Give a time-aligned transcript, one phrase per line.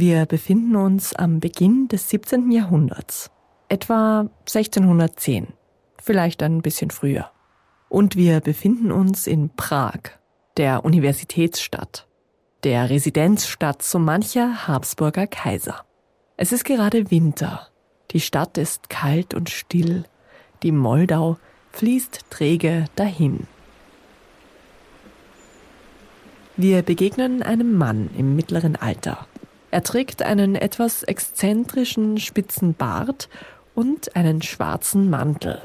[0.00, 2.52] Wir befinden uns am Beginn des 17.
[2.52, 3.32] Jahrhunderts,
[3.68, 5.48] etwa 1610,
[6.00, 7.32] vielleicht ein bisschen früher.
[7.88, 9.98] Und wir befinden uns in Prag,
[10.56, 12.06] der Universitätsstadt,
[12.62, 15.84] der Residenzstadt so mancher Habsburger Kaiser.
[16.36, 17.66] Es ist gerade Winter,
[18.12, 20.04] die Stadt ist kalt und still,
[20.62, 21.38] die Moldau
[21.72, 23.48] fließt träge dahin.
[26.56, 29.26] Wir begegnen einem Mann im mittleren Alter.
[29.70, 33.28] Er trägt einen etwas exzentrischen spitzen Bart
[33.74, 35.60] und einen schwarzen Mantel.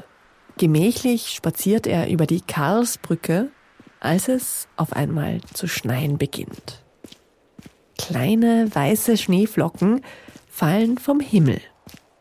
[0.58, 3.50] Gemächlich spaziert er über die Karlsbrücke,
[4.00, 6.82] als es auf einmal zu schneien beginnt.
[7.98, 10.02] Kleine weiße Schneeflocken
[10.48, 11.60] fallen vom Himmel.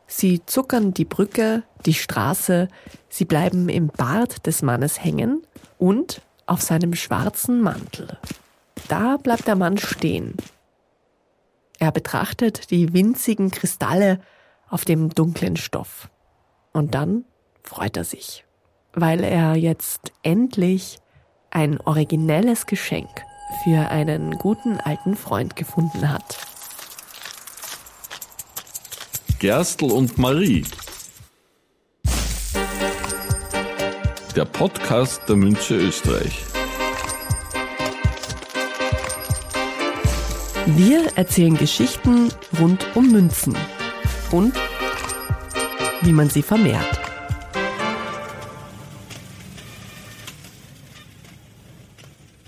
[0.07, 2.69] Sie zuckern die Brücke, die Straße,
[3.09, 5.41] sie bleiben im Bart des Mannes hängen
[5.77, 8.17] und auf seinem schwarzen Mantel.
[8.87, 10.35] Da bleibt der Mann stehen,
[11.79, 14.19] er betrachtet die winzigen Kristalle
[14.69, 16.09] auf dem dunklen Stoff.
[16.71, 17.25] Und dann
[17.63, 18.45] freut er sich,
[18.93, 20.99] weil er jetzt endlich
[21.51, 23.09] ein originelles Geschenk
[23.63, 26.37] für einen guten alten Freund gefunden hat.
[29.39, 30.65] Gerstl und Marie.
[34.35, 36.52] Der Podcast der Münze Österreich.
[40.65, 43.53] Wir erzählen Geschichten rund um Münzen
[44.31, 44.53] und
[46.01, 47.01] wie man sie vermehrt.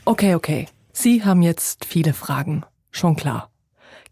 [0.06, 0.68] Okay, okay.
[0.94, 2.64] Sie haben jetzt viele Fragen.
[2.90, 3.50] Schon klar.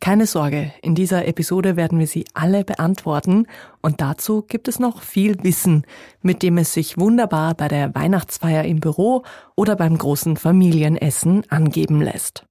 [0.02, 3.48] Keine Sorge, in dieser Episode werden wir sie alle beantworten
[3.81, 5.86] und dazu gibt es noch viel Wissen,
[6.22, 9.24] mit dem es sich wunderbar bei der Weihnachtsfeier im Büro
[9.56, 12.46] oder beim großen Familienessen angeben lässt.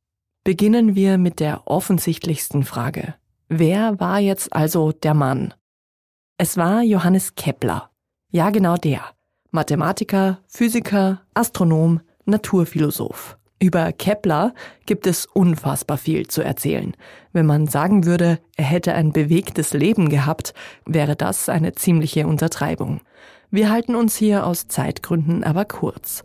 [0.45, 3.15] Beginnen wir mit der offensichtlichsten Frage.
[3.49, 5.55] Wer war jetzt also der Mann?
[6.37, 7.91] Es war Johannes Kepler.
[8.33, 9.03] Ja, genau der.
[9.53, 13.39] Mathematiker, Physiker, Astronom, Naturphilosoph.
[13.61, 14.53] Über Kepler
[14.85, 16.97] gibt es unfassbar viel zu erzählen.
[17.33, 20.55] Wenn man sagen würde, er hätte ein bewegtes Leben gehabt,
[20.85, 23.01] wäre das eine ziemliche Untertreibung.
[23.53, 26.25] Wir halten uns hier aus Zeitgründen aber kurz.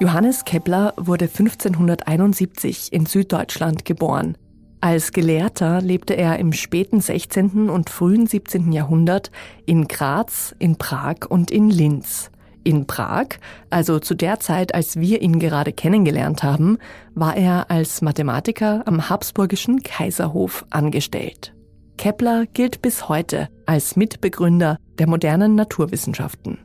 [0.00, 4.36] Johannes Kepler wurde 1571 in Süddeutschland geboren.
[4.80, 7.68] Als Gelehrter lebte er im späten 16.
[7.68, 8.70] und frühen 17.
[8.70, 9.32] Jahrhundert
[9.66, 12.30] in Graz, in Prag und in Linz.
[12.62, 13.26] In Prag,
[13.70, 16.78] also zu der Zeit, als wir ihn gerade kennengelernt haben,
[17.16, 21.54] war er als Mathematiker am Habsburgischen Kaiserhof angestellt.
[21.96, 26.58] Kepler gilt bis heute als Mitbegründer der modernen Naturwissenschaften.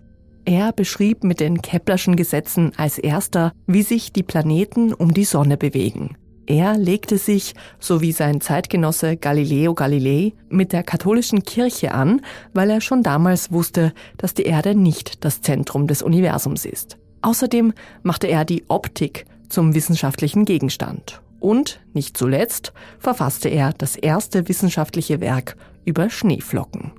[0.46, 5.56] Er beschrieb mit den Keplerschen Gesetzen als erster, wie sich die Planeten um die Sonne
[5.56, 6.18] bewegen.
[6.46, 12.22] Er legte sich, so wie sein Zeitgenosse Galileo Galilei, mit der katholischen Kirche an,
[12.54, 16.98] weil er schon damals wusste, dass die Erde nicht das Zentrum des Universums ist.
[17.22, 21.22] Außerdem machte er die Optik zum wissenschaftlichen Gegenstand.
[21.40, 25.56] Und, nicht zuletzt, verfasste er das erste wissenschaftliche Werk
[25.86, 26.92] über Schneeflocken.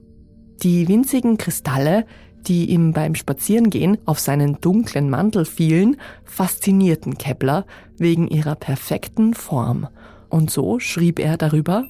[0.63, 2.07] Die winzigen Kristalle,
[2.49, 7.67] die ihm beim Spazierengehen auf seinen dunklen Mantel fielen, faszinierten Kepler
[7.97, 9.89] wegen ihrer perfekten Form.
[10.29, 11.85] Und so schrieb er darüber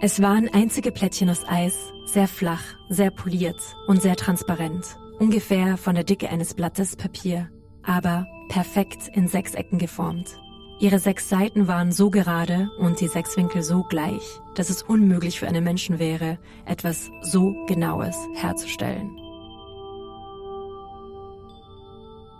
[0.00, 1.74] Es waren einzige Plättchen aus Eis,
[2.04, 7.48] sehr flach, sehr poliert und sehr transparent, ungefähr von der Dicke eines Blattes Papier,
[7.82, 10.36] aber perfekt in sechs Ecken geformt.
[10.80, 15.38] Ihre sechs Seiten waren so gerade und die sechs Winkel so gleich, dass es unmöglich
[15.38, 19.29] für einen Menschen wäre, etwas so Genaues herzustellen.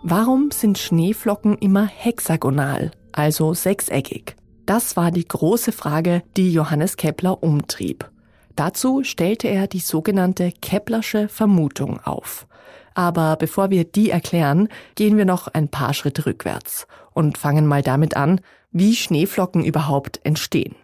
[0.02, 4.34] Warum sind Schneeflocken immer hexagonal, also sechseckig?
[4.64, 8.10] Das war die große Frage, die Johannes Kepler umtrieb.
[8.56, 12.46] Dazu stellte er die sogenannte Keplersche Vermutung auf.
[12.94, 17.82] Aber bevor wir die erklären, gehen wir noch ein paar Schritte rückwärts und fangen mal
[17.82, 18.40] damit an,
[18.72, 20.76] wie Schneeflocken überhaupt entstehen.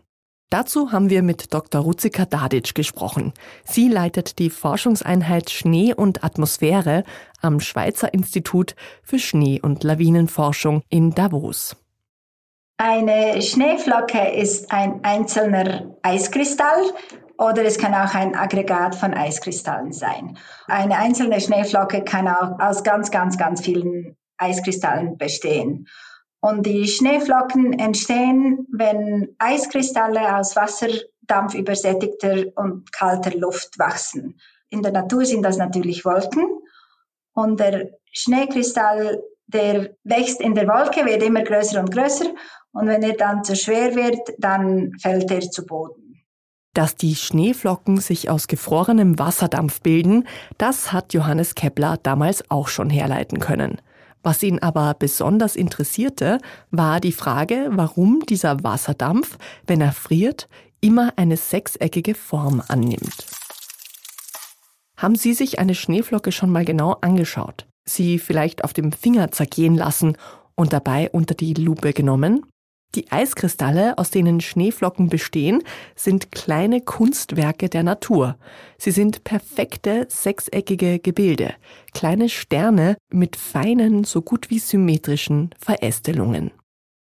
[0.50, 1.80] Dazu haben wir mit Dr.
[1.80, 3.32] Ruzika Dadic gesprochen.
[3.64, 7.02] Sie leitet die Forschungseinheit Schnee und Atmosphäre
[7.42, 11.76] am Schweizer Institut für Schnee- und Lawinenforschung in Davos.
[12.78, 16.92] Eine Schneeflocke ist ein einzelner Eiskristall
[17.38, 20.38] oder es kann auch ein Aggregat von Eiskristallen sein.
[20.68, 25.88] Eine einzelne Schneeflocke kann auch aus ganz, ganz, ganz vielen Eiskristallen bestehen.
[26.46, 34.38] Und die Schneeflocken entstehen, wenn Eiskristalle aus Wasserdampf übersättigter und kalter Luft wachsen.
[34.68, 36.46] In der Natur sind das natürlich Wolken.
[37.32, 42.26] Und der Schneekristall der wächst in der Wolke, wird immer größer und größer
[42.72, 46.24] und wenn er dann zu schwer wird, dann fällt er zu Boden.
[46.74, 50.28] Dass die Schneeflocken sich aus gefrorenem Wasserdampf bilden,
[50.58, 53.80] das hat Johannes Kepler damals auch schon herleiten können.
[54.26, 56.40] Was ihn aber besonders interessierte,
[56.72, 59.38] war die Frage, warum dieser Wasserdampf,
[59.68, 60.48] wenn er friert,
[60.80, 63.24] immer eine sechseckige Form annimmt.
[64.96, 67.68] Haben Sie sich eine Schneeflocke schon mal genau angeschaut?
[67.88, 70.16] Sie vielleicht auf dem Finger zergehen lassen
[70.56, 72.44] und dabei unter die Lupe genommen?
[72.96, 75.62] Die Eiskristalle, aus denen Schneeflocken bestehen,
[75.94, 78.38] sind kleine Kunstwerke der Natur.
[78.78, 81.52] Sie sind perfekte sechseckige Gebilde,
[81.92, 86.52] kleine Sterne mit feinen, so gut wie symmetrischen Verästelungen.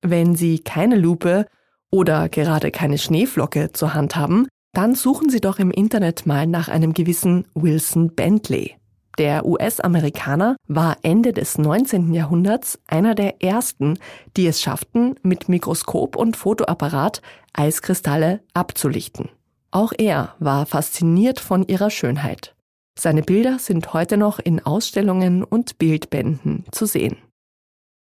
[0.03, 1.47] Wenn Sie keine Lupe
[1.91, 6.69] oder gerade keine Schneeflocke zur Hand haben, dann suchen Sie doch im Internet mal nach
[6.69, 8.79] einem gewissen Wilson Bentley.
[9.19, 12.13] Der US-Amerikaner war Ende des 19.
[12.13, 14.00] Jahrhunderts einer der ersten,
[14.38, 17.21] die es schafften, mit Mikroskop und Fotoapparat
[17.51, 19.27] Eiskristalle abzulichten.
[19.71, 22.56] Auch er war fasziniert von ihrer Schönheit.
[22.98, 27.18] Seine Bilder sind heute noch in Ausstellungen und Bildbänden zu sehen.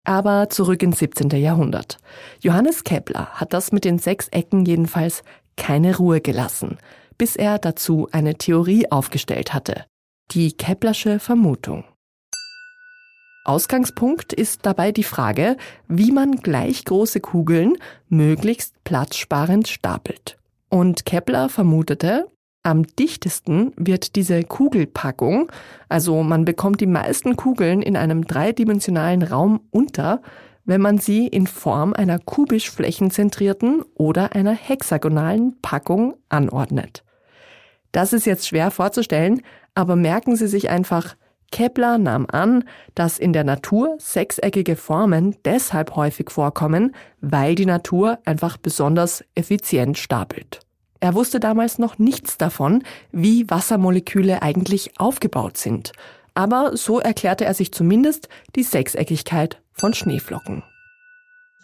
[0.06, 1.32] Aber zurück ins 17.
[1.32, 1.98] Jahrhundert.
[2.40, 5.24] Johannes Kepler hat das mit den sechs Ecken jedenfalls
[5.58, 6.78] keine Ruhe gelassen,
[7.18, 9.84] bis er dazu eine Theorie aufgestellt hatte.
[10.34, 11.84] Die Keplersche Vermutung.
[13.46, 15.58] Ausgangspunkt ist dabei die Frage,
[15.88, 17.78] wie man gleich große Kugeln
[18.10, 20.40] möglichst platzsparend stapelt.
[20.70, 22.32] Und Kepler vermutete,
[22.64, 25.52] am dichtesten wird diese Kugelpackung,
[25.88, 30.24] also man bekommt die meisten Kugeln in einem dreidimensionalen Raum unter,
[30.66, 37.04] wenn man sie in Form einer kubisch flächenzentrierten oder einer hexagonalen Packung anordnet.
[37.92, 39.44] Das ist jetzt schwer vorzustellen,
[39.76, 41.16] aber merken Sie sich einfach,
[41.52, 42.64] Kepler nahm an,
[42.96, 50.00] dass in der Natur sechseckige Formen deshalb häufig vorkommen, weil die Natur einfach besonders effizient
[50.00, 50.62] stapelt.
[51.00, 52.82] Er wusste damals noch nichts davon,
[53.12, 55.92] wie Wassermoleküle eigentlich aufgebaut sind.
[56.34, 60.64] Aber so erklärte er sich zumindest die Sechseckigkeit von Schneeflocken.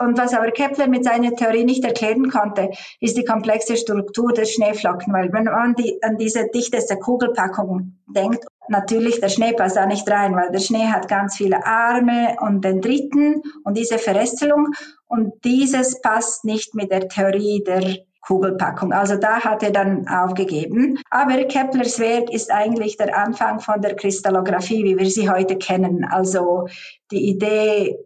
[0.02, 2.70] Und was aber Kepler mit seiner Theorie nicht erklären konnte,
[3.02, 8.46] ist die komplexe Struktur der Schneeflocken, weil wenn man die, an diese dichteste Kugelpackung denkt,
[8.70, 12.64] natürlich der Schnee passt da nicht rein, weil der Schnee hat ganz viele Arme und
[12.64, 14.68] Dendriten und diese Verästelung
[15.08, 18.94] und dieses passt nicht mit der Theorie der Kugelpackung.
[18.94, 21.00] Also da hat er dann aufgegeben.
[21.10, 26.06] Aber Keplers Werk ist eigentlich der Anfang von der Kristallographie, wie wir sie heute kennen.
[26.06, 26.68] Also
[27.12, 27.98] die Idee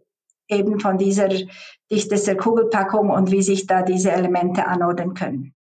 [0.48, 1.28] eben von dieser
[1.90, 5.54] dichtester Kugelpackung und wie sich da diese Elemente anordnen können.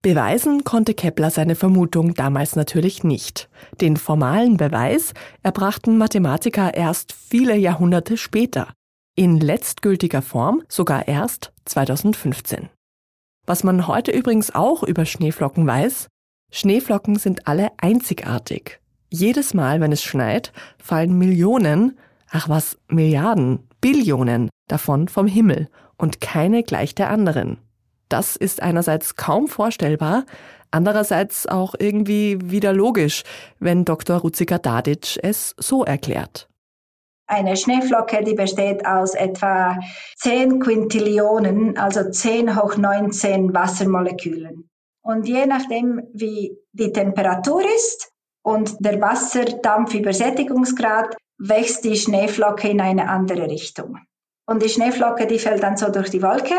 [0.00, 3.48] Beweisen konnte Kepler seine Vermutung damals natürlich nicht.
[3.80, 5.12] Den formalen Beweis
[5.42, 8.72] erbrachten Mathematiker erst viele Jahrhunderte später.
[9.16, 12.68] In letztgültiger Form sogar erst 2015.
[13.44, 16.06] Was man heute übrigens auch über Schneeflocken weiß,
[16.52, 18.80] Schneeflocken sind alle einzigartig.
[19.10, 21.98] Jedes Mal, wenn es schneit, fallen Millionen,
[22.30, 27.58] ach was, Milliarden, Billionen davon vom Himmel und keine gleich der anderen.
[28.08, 30.24] Das ist einerseits kaum vorstellbar,
[30.70, 33.24] andererseits auch irgendwie wieder logisch,
[33.58, 34.16] wenn Dr.
[34.18, 36.48] Ruzika Dadic es so erklärt.
[37.26, 39.78] Eine Schneeflocke, die besteht aus etwa
[40.16, 44.70] 10 Quintillionen, also 10 hoch 19 Wassermolekülen.
[45.02, 48.10] Und je nachdem, wie die Temperatur ist
[48.42, 53.98] und der Wasserdampfübersättigungsgrad, wächst die Schneeflocke in eine andere Richtung.
[54.46, 56.54] Und die Schneeflocke, die fällt dann so durch die Wolke.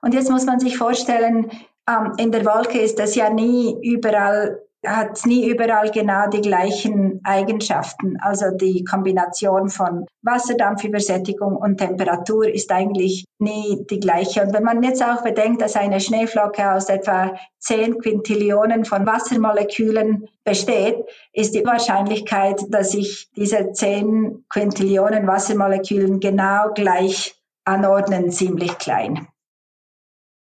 [0.00, 1.50] Und jetzt muss man sich vorstellen,
[1.88, 7.20] ähm, in der Wolke ist das ja nie überall hat nie überall genau die gleichen
[7.24, 8.18] Eigenschaften.
[8.20, 14.42] Also die Kombination von Wasserdampfübersättigung und Temperatur ist eigentlich nie die gleiche.
[14.42, 20.28] Und wenn man jetzt auch bedenkt, dass eine Schneeflocke aus etwa 10 Quintillionen von Wassermolekülen
[20.44, 20.96] besteht,
[21.32, 29.28] ist die Wahrscheinlichkeit, dass sich diese 10 Quintillionen Wassermolekülen genau gleich anordnen, ziemlich klein.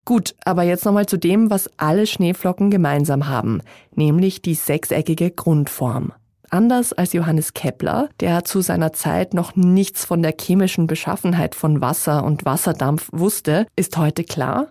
[0.04, 3.62] Gut, aber jetzt nochmal zu dem, was alle Schneeflocken gemeinsam haben,
[3.94, 6.12] nämlich die sechseckige Grundform.
[6.50, 11.80] Anders als Johannes Kepler, der zu seiner Zeit noch nichts von der chemischen Beschaffenheit von
[11.80, 14.68] Wasser und Wasserdampf wusste, ist heute klar,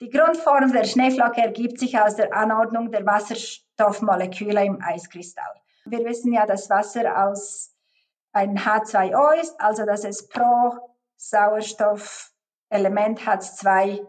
[0.00, 5.60] die Grundform der Schneeflocke ergibt sich aus der Anordnung der Wasserstoffmoleküle im Eiskristall.
[5.86, 7.74] Wir wissen ja, dass Wasser aus
[8.32, 10.76] ein H2O ist, also dass es pro
[11.16, 14.00] Sauerstoffelement hat zwei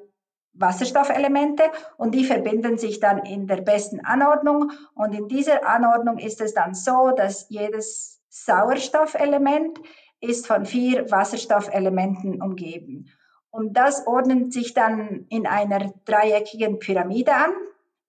[0.53, 1.63] Wasserstoffelemente
[1.97, 4.71] und die verbinden sich dann in der besten Anordnung.
[4.95, 9.79] Und in dieser Anordnung ist es dann so, dass jedes Sauerstoffelement
[10.21, 13.09] ist von vier Wasserstoffelementen umgeben.
[13.51, 17.51] Und das ordnet sich dann in einer dreieckigen Pyramide an,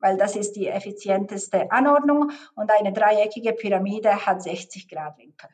[0.00, 5.48] weil das ist die effizienteste Anordnung und eine dreieckige Pyramide hat 60 Grad Winkel.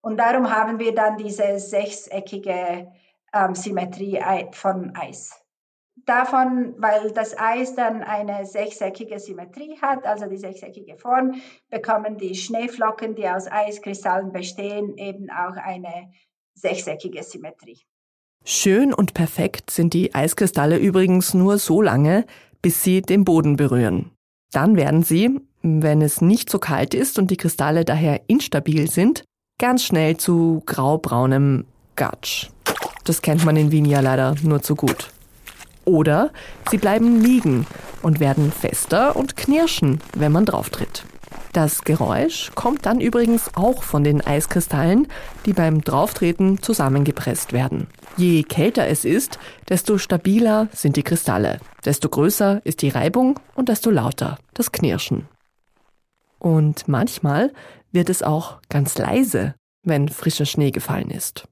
[0.00, 2.92] Und darum haben wir dann diese sechseckige
[3.32, 4.20] ähm, Symmetrie
[4.52, 5.40] von Eis.
[6.04, 11.40] Davon, weil das Eis dann eine sechseckige Symmetrie hat, also die sechseckige Form,
[11.70, 16.10] bekommen die Schneeflocken, die aus Eiskristallen bestehen, eben auch eine
[16.54, 17.80] sechseckige Symmetrie.
[18.44, 22.24] Schön und perfekt sind die Eiskristalle übrigens nur so lange,
[22.62, 24.12] bis sie den Boden berühren.
[24.52, 29.24] Dann werden sie, wenn es nicht so kalt ist und die Kristalle daher instabil sind,
[29.58, 32.48] ganz schnell zu graubraunem Gatsch.
[33.04, 35.10] Das kennt man in Wien ja leider nur zu gut.
[35.88, 36.32] Oder
[36.70, 37.66] sie bleiben liegen
[38.02, 41.04] und werden fester und knirschen, wenn man drauftritt.
[41.54, 45.08] Das Geräusch kommt dann übrigens auch von den Eiskristallen,
[45.46, 47.86] die beim Drauftreten zusammengepresst werden.
[48.18, 49.38] Je kälter es ist,
[49.70, 55.26] desto stabiler sind die Kristalle, desto größer ist die Reibung und desto lauter das Knirschen.
[56.38, 57.50] Und manchmal
[57.92, 59.54] wird es auch ganz leise,
[59.84, 61.48] wenn frischer Schnee gefallen ist.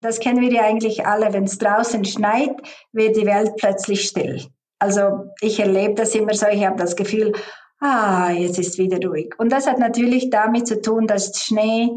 [0.00, 1.32] Das kennen wir ja eigentlich alle.
[1.32, 2.54] Wenn es draußen schneit,
[2.92, 4.46] wird die Welt plötzlich still.
[4.78, 7.32] Also ich erlebe das immer so, ich habe das Gefühl,
[7.80, 9.34] ah, jetzt ist wieder ruhig.
[9.38, 11.90] Und das hat natürlich damit zu tun, dass Schnee,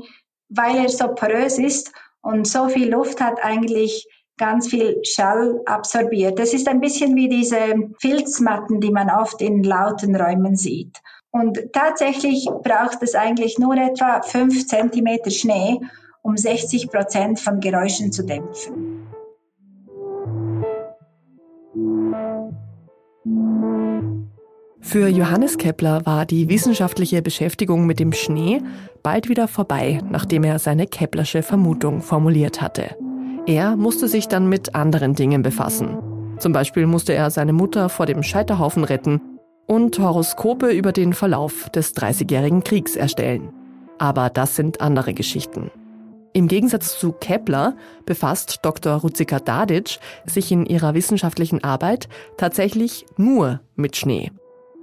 [0.50, 1.92] weil er so porös ist
[2.22, 6.40] und so viel Luft hat, eigentlich ganz viel Schall absorbiert.
[6.40, 10.98] Das ist ein bisschen wie diese Filzmatten, die man oft in lauten Räumen sieht.
[11.30, 15.80] Und tatsächlich braucht es eigentlich nur etwa fünf Zentimeter Schnee,
[16.22, 19.08] um 60 Prozent von Geräuschen zu dämpfen.
[24.92, 28.62] Für Johannes Kepler war die wissenschaftliche Beschäftigung mit dem Schnee
[29.04, 32.98] bald wieder vorbei, nachdem er seine Keplersche Vermutung formuliert hatte.
[33.46, 35.98] Er musste sich dann mit anderen Dingen befassen.
[36.40, 39.22] Zum Beispiel musste er seine Mutter vor dem Scheiterhaufen retten
[39.66, 43.54] und Horoskope über den Verlauf des Dreißigjährigen Kriegs erstellen.
[43.98, 45.72] Aber das sind andere Geschichten.
[46.34, 48.94] Im Gegensatz zu Kepler befasst Dr.
[48.96, 52.08] Ruzika Dadic sich in ihrer wissenschaftlichen Arbeit
[52.38, 54.32] tatsächlich nur mit Schnee.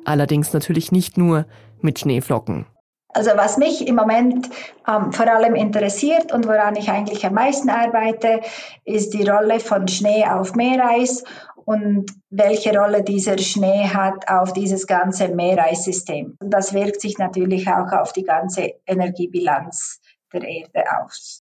[0.05, 1.47] Allerdings natürlich nicht nur
[1.81, 2.67] mit Schneeflocken.
[3.14, 4.50] Also was mich im Moment
[4.87, 8.40] ähm, vor allem interessiert und woran ich eigentlich am meisten arbeite,
[8.85, 11.25] ist die Rolle von Schnee auf Meereis
[11.64, 16.37] und welche Rolle dieser Schnee hat auf dieses ganze Meereissystem.
[16.40, 20.00] Und das wirkt sich natürlich auch auf die ganze Energiebilanz
[20.32, 21.42] der Erde aus.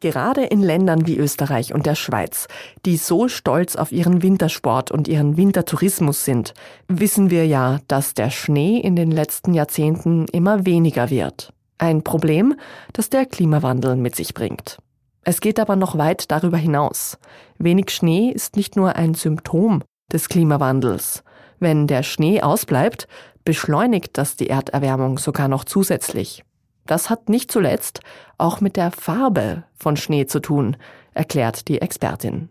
[0.00, 2.48] Gerade in Ländern wie Österreich und der Schweiz,
[2.86, 6.54] die so stolz auf ihren Wintersport und ihren Wintertourismus sind,
[6.88, 11.52] wissen wir ja, dass der Schnee in den letzten Jahrzehnten immer weniger wird.
[11.76, 12.54] Ein Problem,
[12.94, 14.78] das der Klimawandel mit sich bringt.
[15.22, 17.18] Es geht aber noch weit darüber hinaus.
[17.58, 21.22] Wenig Schnee ist nicht nur ein Symptom des Klimawandels.
[21.58, 23.06] Wenn der Schnee ausbleibt,
[23.44, 26.42] beschleunigt das die Erderwärmung sogar noch zusätzlich.
[26.86, 28.00] Das hat nicht zuletzt
[28.38, 30.76] auch mit der Farbe von Schnee zu tun,
[31.14, 32.48] erklärt die Expertin.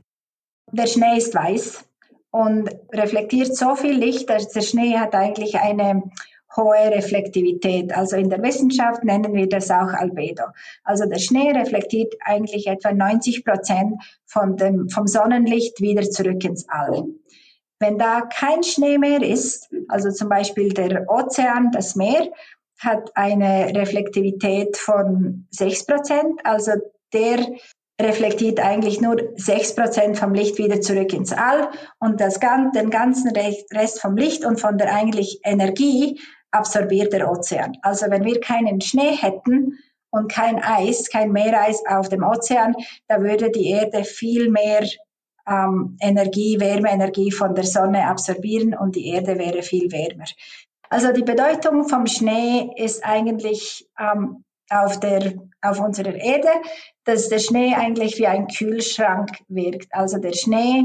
[0.72, 1.84] Der Schnee ist weiß
[2.32, 6.04] und reflektiert so viel Licht, dass der Schnee hat eigentlich eine
[6.56, 7.96] hohe Reflektivität.
[7.96, 10.44] Also in der Wissenschaft nennen wir das auch Albedo.
[10.84, 16.68] Also der Schnee reflektiert eigentlich etwa 90 Prozent von dem, vom Sonnenlicht wieder zurück ins
[16.70, 17.06] All.
[17.80, 22.30] Wenn da kein Schnee mehr ist, also zum Beispiel der Ozean, das Meer,
[22.80, 26.40] hat eine Reflektivität von 6 Prozent.
[26.44, 26.72] Also
[27.14, 27.46] der
[28.02, 31.70] reflektiert eigentlich nur 6 Prozent vom Licht wieder zurück ins All
[32.00, 36.20] und das, den ganzen Rest vom Licht und von der eigentlich Energie
[36.52, 37.74] absorbiert der Ozean.
[37.82, 39.78] Also wenn wir keinen Schnee hätten
[40.12, 42.74] und kein Eis, kein Meereis auf dem Ozean,
[43.08, 44.88] da würde die Erde viel mehr
[45.48, 50.26] ähm, Energie, Wärmeenergie von der Sonne absorbieren und die Erde wäre viel wärmer.
[50.90, 56.50] Also die Bedeutung vom Schnee ist eigentlich ähm, auf, der, auf unserer Erde,
[57.06, 59.94] dass der Schnee eigentlich wie ein Kühlschrank wirkt.
[59.94, 60.84] Also der Schnee,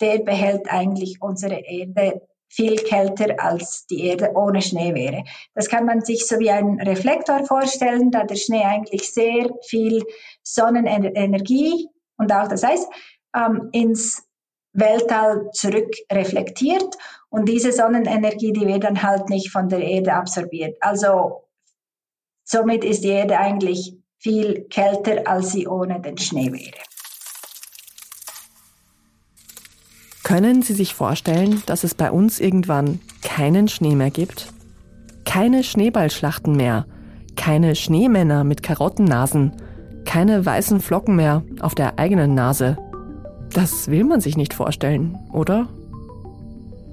[0.00, 5.24] der behält eigentlich unsere Erde viel kälter als die Erde ohne Schnee wäre.
[5.54, 10.02] Das kann man sich so wie ein Reflektor vorstellen, da der Schnee eigentlich sehr viel
[10.42, 12.86] Sonnenenergie und auch das Eis
[13.36, 14.22] ähm, ins
[14.74, 16.96] Weltall zurückreflektiert
[17.30, 20.76] und diese Sonnenenergie, die wird dann halt nicht von der Erde absorbiert.
[20.80, 21.44] Also
[22.44, 26.82] somit ist die Erde eigentlich viel kälter, als sie ohne den Schnee wäre.
[30.24, 34.52] Können Sie sich vorstellen, dass es bei uns irgendwann keinen Schnee mehr gibt?
[35.24, 36.86] Keine Schneeballschlachten mehr,
[37.36, 39.52] keine Schneemänner mit Karottennasen,
[40.06, 42.78] keine weißen Flocken mehr auf der eigenen Nase.
[43.54, 45.68] Das will man sich nicht vorstellen, oder?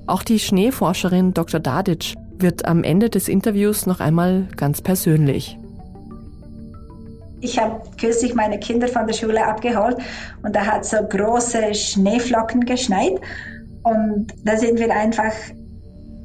[0.05, 1.59] Auch die Schneeforscherin Dr.
[1.59, 5.57] Dadic wird am Ende des Interviews noch einmal ganz persönlich.
[7.41, 9.97] Ich habe kürzlich meine Kinder von der Schule abgeholt
[10.43, 13.19] und da hat so große Schneeflocken geschneit
[13.81, 15.33] und da sind wir einfach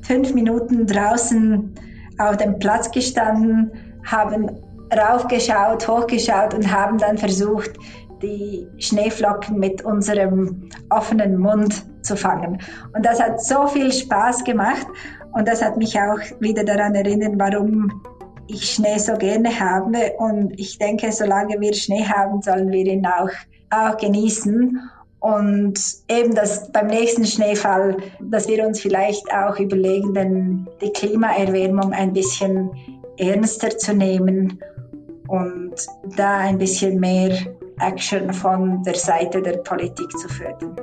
[0.02, 1.75] fünf Minuten draußen
[2.19, 3.71] auf dem Platz gestanden,
[4.05, 4.50] haben
[4.95, 7.71] raufgeschaut, hochgeschaut und haben dann versucht,
[8.23, 12.58] die Schneeflocken mit unserem offenen Mund zu fangen.
[12.94, 14.87] Und das hat so viel Spaß gemacht
[15.32, 18.02] und das hat mich auch wieder daran erinnert, warum
[18.49, 20.12] ich Schnee so gerne habe.
[20.18, 23.30] Und ich denke, solange wir Schnee haben, sollen wir ihn auch,
[23.70, 24.80] auch genießen.
[25.20, 31.92] Und eben das beim nächsten Schneefall, dass wir uns vielleicht auch überlegen, denn die Klimaerwärmung
[31.92, 32.70] ein bisschen
[33.18, 34.61] ernster zu nehmen
[35.28, 35.75] und
[36.16, 37.32] da ein bisschen mehr
[37.80, 40.76] Action von der Seite der Politik zu fördern.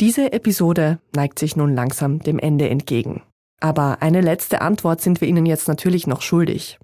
[0.00, 3.22] Diese Episode neigt sich nun langsam dem Ende entgegen.
[3.60, 6.78] Aber eine letzte Antwort sind wir Ihnen jetzt natürlich noch schuldig.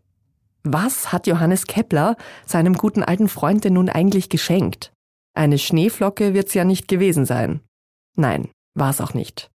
[0.64, 2.16] Was hat Johannes Kepler
[2.46, 4.92] seinem guten alten Freund denn nun eigentlich geschenkt?
[5.34, 7.60] Eine Schneeflocke wird's ja nicht gewesen sein.
[8.16, 9.50] Nein, war es auch nicht.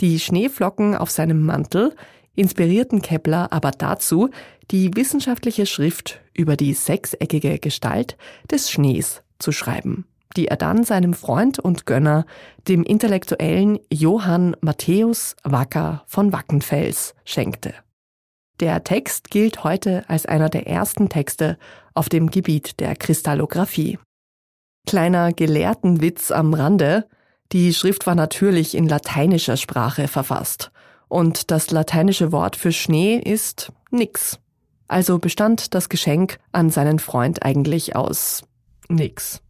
[0.00, 1.94] Die Schneeflocken auf seinem Mantel
[2.40, 4.30] inspirierten Kepler aber dazu,
[4.70, 8.16] die wissenschaftliche Schrift über die sechseckige Gestalt
[8.50, 10.06] des Schnees zu schreiben,
[10.36, 12.24] die er dann seinem Freund und Gönner,
[12.66, 17.74] dem intellektuellen Johann Matthäus Wacker von Wackenfels, schenkte.
[18.60, 21.58] Der Text gilt heute als einer der ersten Texte
[21.94, 23.98] auf dem Gebiet der Kristallographie.
[24.86, 27.06] Kleiner Gelehrtenwitz am Rande,
[27.52, 30.70] die Schrift war natürlich in lateinischer Sprache verfasst.
[31.10, 34.38] Und das lateinische Wort für Schnee ist nix.
[34.86, 38.44] Also bestand das Geschenk an seinen Freund eigentlich aus
[38.88, 39.42] nix.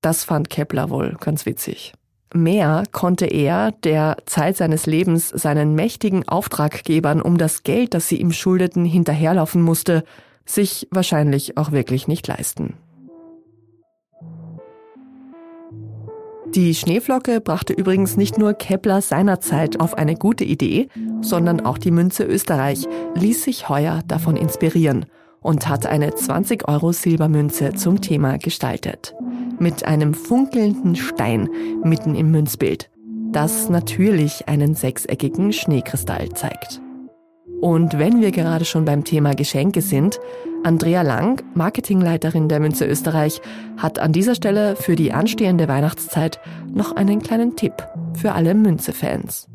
[0.00, 1.92] Das fand Kepler wohl ganz witzig.
[2.32, 8.18] Mehr konnte er, der Zeit seines Lebens seinen mächtigen Auftraggebern um das Geld, das sie
[8.18, 10.02] ihm schuldeten, hinterherlaufen musste,
[10.46, 12.74] sich wahrscheinlich auch wirklich nicht leisten.
[16.56, 20.88] Die Schneeflocke brachte übrigens nicht nur Kepler seinerzeit auf eine gute Idee,
[21.20, 25.04] sondern auch die Münze Österreich ließ sich heuer davon inspirieren
[25.42, 29.14] und hat eine 20 Euro Silbermünze zum Thema gestaltet.
[29.58, 31.50] Mit einem funkelnden Stein
[31.84, 32.88] mitten im Münzbild,
[33.32, 36.80] das natürlich einen sechseckigen Schneekristall zeigt.
[37.60, 40.20] Und wenn wir gerade schon beim Thema Geschenke sind,
[40.62, 43.40] Andrea Lang, Marketingleiterin der Münze Österreich,
[43.76, 46.40] hat an dieser Stelle für die anstehende Weihnachtszeit
[46.72, 47.72] noch einen kleinen Tipp
[48.14, 49.48] für alle Münze-Fans.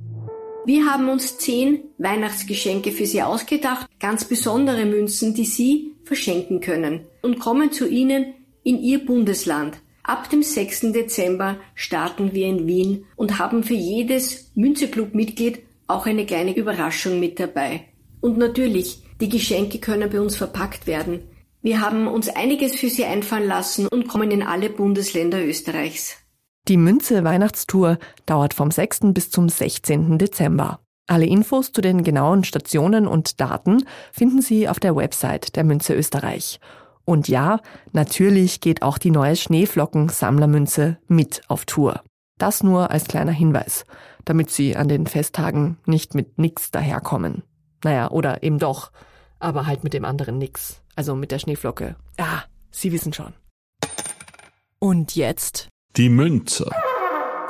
[0.66, 7.02] Wir haben uns zehn Weihnachtsgeschenke für Sie ausgedacht, ganz besondere Münzen, die Sie verschenken können
[7.22, 8.34] und kommen zu Ihnen
[8.64, 9.80] in Ihr Bundesland.
[10.04, 10.92] Ab dem 6.
[10.94, 17.40] Dezember starten wir in Wien und haben für jedes Münzeclub-Mitglied auch eine kleine Überraschung mit
[17.40, 17.86] dabei.
[18.22, 21.24] Und natürlich, die Geschenke können bei uns verpackt werden.
[21.62, 26.18] Wir haben uns einiges für Sie einfallen lassen und kommen in alle Bundesländer Österreichs.
[26.68, 29.14] Die Münze Weihnachtstour dauert vom 6.
[29.14, 30.18] bis zum 16.
[30.18, 30.80] Dezember.
[31.08, 35.94] Alle Infos zu den genauen Stationen und Daten finden Sie auf der Website der Münze
[35.94, 36.60] Österreich.
[37.04, 37.60] Und ja,
[37.92, 42.02] natürlich geht auch die neue Schneeflocken-Sammlermünze mit auf Tour.
[42.38, 43.86] Das nur als kleiner Hinweis,
[44.26, 47.44] damit Sie an den Festtagen nicht mit nix daherkommen.
[47.84, 48.91] Naja, oder eben doch,
[49.39, 50.82] aber halt mit dem anderen nix.
[50.96, 51.96] Also mit der Schneeflocke.
[52.20, 53.34] Ja, Sie wissen schon.
[54.80, 55.67] Und jetzt?
[55.98, 56.72] Die Münzer.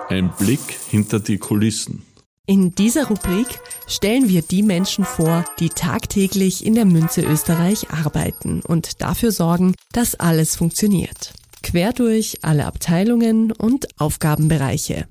[0.10, 2.04] Ein Blick hinter die Kulissen.
[2.48, 3.48] In dieser Rubrik
[3.88, 9.76] stellen wir die Menschen vor, die tagtäglich in der Münze Österreich arbeiten und dafür sorgen,
[9.94, 11.34] dass alles funktioniert.
[11.64, 15.08] Quer durch alle Abteilungen und Aufgabenbereiche.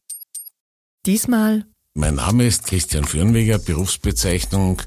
[1.06, 4.80] Diesmal mein Name ist Christian Fürnweger, Berufsbezeichnung.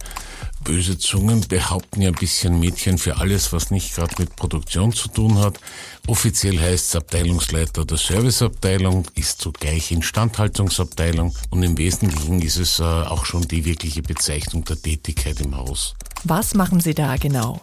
[0.64, 5.10] Böse Zungen behaupten ja ein bisschen Mädchen für alles, was nicht gerade mit Produktion zu
[5.10, 5.60] tun hat.
[6.08, 12.84] Offiziell heißt es Abteilungsleiter der Serviceabteilung, ist zugleich Instandhaltungsabteilung und im Wesentlichen ist es äh,
[12.84, 15.96] auch schon die wirkliche Bezeichnung der Tätigkeit im Haus.
[16.24, 17.62] Was machen Sie da genau?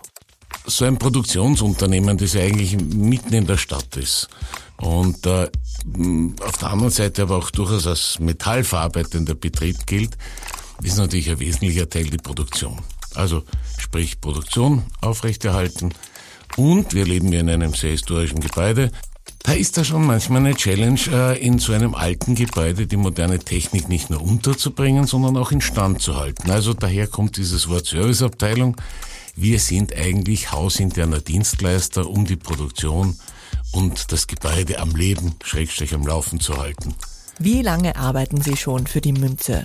[0.66, 4.28] So ein Produktionsunternehmen, das ja eigentlich mitten in der Stadt ist.
[4.76, 5.48] Und äh,
[6.40, 10.16] auf der anderen Seite aber auch durchaus als metallverarbeitender Betrieb gilt,
[10.82, 12.78] ist natürlich ein wesentlicher Teil die Produktion.
[13.14, 13.42] Also
[13.78, 15.92] sprich Produktion aufrechterhalten
[16.56, 18.90] und wir leben hier in einem sehr historischen Gebäude.
[19.42, 23.38] Da ist da schon manchmal eine Challenge, äh, in so einem alten Gebäude die moderne
[23.38, 26.50] Technik nicht nur unterzubringen, sondern auch in Stand zu halten.
[26.50, 28.76] Also daher kommt dieses Wort Serviceabteilung.
[29.36, 33.18] Wir sind eigentlich hausinterner Dienstleister, um die Produktion
[33.72, 36.94] und das Gebäude am Leben, Schrägstrich am Laufen zu halten.
[37.38, 39.64] Wie lange arbeiten Sie schon für die Münze?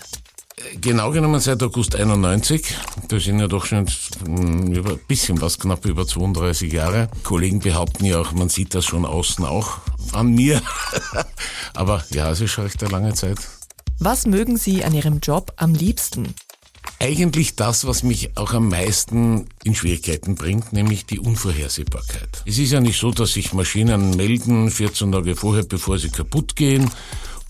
[0.80, 2.78] Genau genommen seit August 91.
[3.10, 3.88] Das sind ja doch schon
[4.26, 7.10] ein bisschen was, knapp über 32 Jahre.
[7.24, 9.80] Kollegen behaupten ja auch, man sieht das schon außen auch
[10.13, 10.62] an mir.
[11.74, 13.38] Aber ja, es ist schon recht eine lange Zeit.
[14.00, 16.34] Was mögen Sie an Ihrem Job am liebsten?
[17.00, 22.44] Eigentlich das, was mich auch am meisten in Schwierigkeiten bringt, nämlich die Unvorhersehbarkeit.
[22.46, 26.56] Es ist ja nicht so, dass sich Maschinen melden 14 Tage vorher, bevor sie kaputt
[26.56, 26.89] gehen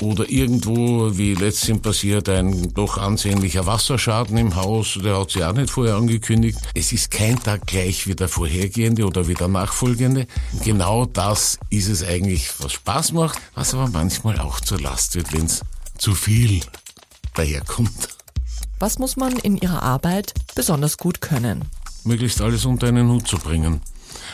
[0.01, 5.53] oder irgendwo, wie letztens passiert, ein doch ansehnlicher Wasserschaden im Haus, der hat sich auch
[5.53, 6.59] nicht vorher angekündigt.
[6.73, 10.27] Es ist kein Tag gleich wie der vorhergehende oder wie der nachfolgende.
[10.63, 15.31] Genau das ist es eigentlich, was Spaß macht, was aber manchmal auch zur Last wird,
[15.33, 15.61] wenn es
[15.97, 16.61] zu viel
[17.35, 18.09] daherkommt.
[18.79, 21.63] Was muss man in Ihrer Arbeit besonders gut können?
[22.03, 23.79] Möglichst alles unter einen Hut zu bringen.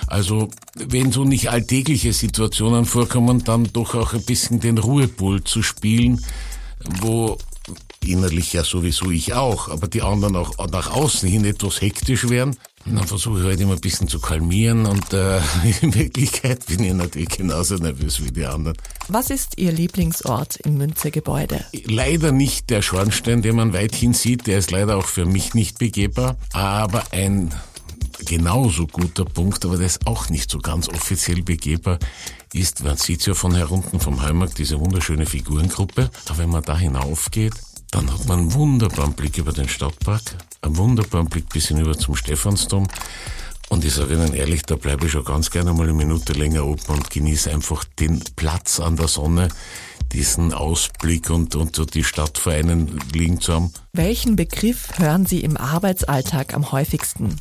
[0.08, 5.62] Also wenn so nicht alltägliche Situationen vorkommen, dann doch auch ein bisschen den Ruhepol zu
[5.64, 6.24] spielen,
[7.02, 7.38] wo
[8.06, 12.56] innerlich ja sowieso ich auch, aber die anderen auch nach außen hin etwas hektisch werden.
[12.86, 15.40] Und dann versuche ich halt immer ein bisschen zu kalmieren und äh,
[15.82, 18.76] in Wirklichkeit bin ich natürlich genauso nervös wie die anderen.
[19.08, 21.64] Was ist Ihr Lieblingsort im Münze-Gebäude?
[21.86, 25.78] Leider nicht der Schornstein, den man weithin sieht, der ist leider auch für mich nicht
[25.78, 27.54] begehbar, aber ein
[28.26, 32.00] genauso guter Punkt, aber der ist auch nicht so ganz offiziell begehbar,
[32.54, 36.78] ist, man sieht ja von herunten vom Heimarkt diese wunderschöne Figurengruppe, aber wenn man da
[36.78, 37.54] hinaufgeht,
[37.92, 40.22] dann hat man einen wunderbaren Blick über den Stadtpark,
[40.62, 42.88] einen wunderbaren Blick bis hinüber zum Stephansdom.
[43.70, 46.66] Und ich sage Ihnen ehrlich, da bleibe ich schon ganz gerne mal eine Minute länger
[46.66, 49.48] oben und genieße einfach den Platz an der Sonne,
[50.12, 53.74] diesen Ausblick und, und so die Stadt vor einen liegen zu haben.
[53.94, 57.40] Welchen Begriff hören Sie im Arbeitsalltag am häufigsten?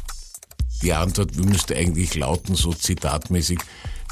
[0.83, 3.59] Die Antwort müsste eigentlich lauten, so zitatmäßig,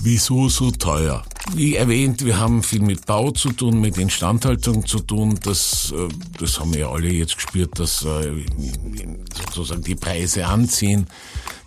[0.02, 1.24] wieso so teuer?
[1.54, 5.38] Wie erwähnt, wir haben viel mit Bau zu tun, mit Instandhaltung zu tun.
[5.42, 8.44] Das, äh, das haben wir alle jetzt gespürt, dass äh,
[9.34, 11.06] sozusagen die Preise anziehen,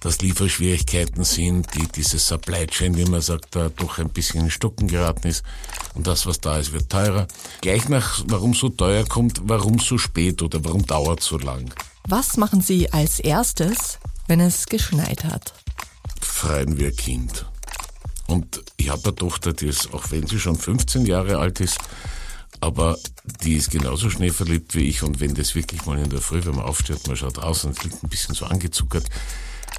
[0.02, 4.52] dass Lieferschwierigkeiten sind, die diese Supply Chain, wie man sagt, da doch ein bisschen in
[4.52, 5.44] Stocken geraten ist.
[5.96, 7.28] Und das, was da ist, wird teurer.
[7.62, 11.74] Gleich nach, warum so teuer kommt, warum so spät oder warum dauert so lang.
[12.08, 14.00] Was machen Sie als erstes,
[14.32, 15.54] wenn es geschneit hat?
[16.22, 17.46] Freien wir Kind.
[18.28, 21.78] Und ich habe eine Tochter, die ist, auch wenn sie schon 15 Jahre alt ist,
[22.62, 22.98] aber
[23.44, 25.04] die ist genauso schneeverliebt wie ich.
[25.04, 27.78] Und wenn das wirklich mal in der Früh, wenn man aufsteht, man schaut raus und
[27.78, 29.04] es liegt ein bisschen so angezuckert,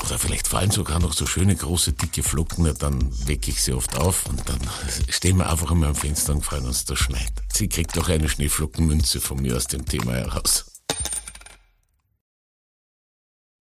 [0.05, 3.97] oder vielleicht fallen sogar noch so schöne große dicke Flocken, dann wecke ich sie oft
[3.97, 4.61] auf und dann
[5.09, 7.33] stehen wir einfach einmal am Fenster und freuen uns, dass es schneit.
[7.51, 10.72] Sie kriegt auch eine Schneeflockenmünze von mir aus dem Thema heraus.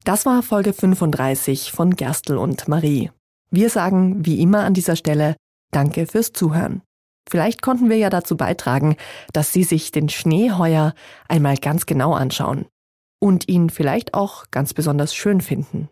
[0.03, 3.11] Das war Folge 35 von Gerstl und Marie.
[3.51, 5.35] Wir sagen wie immer an dieser Stelle
[5.71, 6.81] Danke fürs Zuhören.
[7.29, 8.97] Vielleicht konnten wir ja dazu beitragen,
[9.31, 10.95] dass Sie sich den Schnee heuer
[11.27, 12.65] einmal ganz genau anschauen
[13.19, 15.87] und ihn vielleicht auch ganz besonders schön finden.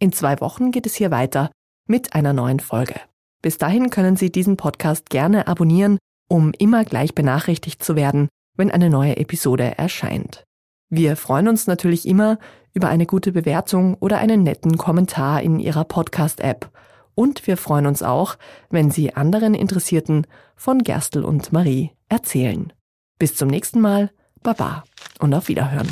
[0.00, 1.50] In zwei Wochen geht es hier weiter
[1.86, 2.98] mit einer neuen Folge.
[3.42, 5.98] Bis dahin können Sie diesen Podcast gerne abonnieren,
[6.30, 10.44] um immer gleich benachrichtigt zu werden, wenn eine neue Episode erscheint.
[10.88, 12.38] Wir freuen uns natürlich immer
[12.74, 16.70] über eine gute Bewertung oder einen netten Kommentar in Ihrer Podcast-App.
[17.14, 18.36] Und wir freuen uns auch,
[18.70, 22.72] wenn Sie anderen Interessierten von Gerstl und Marie erzählen.
[23.18, 24.10] Bis zum nächsten Mal,
[24.42, 24.84] Baba
[25.20, 25.90] und auf Wiederhören.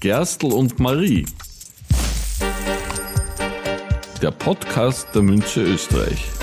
[0.00, 1.26] Gerstl und Marie.
[4.22, 6.41] Der Podcast der Münze Österreich.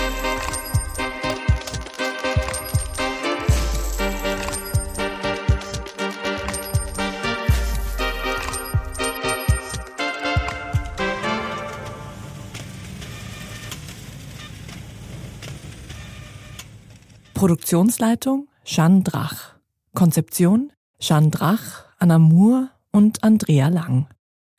[17.40, 19.54] Produktionsleitung Jeanne Drach.
[19.94, 24.08] Konzeption Jeanne Drach, Anna Moore und Andrea Lang.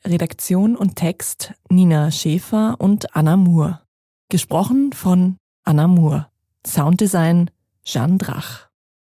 [0.04, 3.82] Redaktion und Text Nina Schäfer und Anna Moore.
[4.30, 6.26] Gesprochen von Anna Moore.
[6.66, 7.52] Sounddesign
[7.84, 8.71] Jeanne Drach.